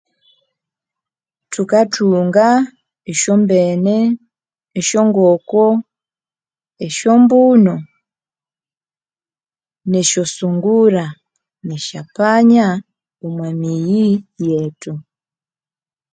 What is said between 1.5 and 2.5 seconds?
Tukatunga